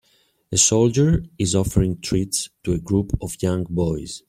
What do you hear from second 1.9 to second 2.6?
treats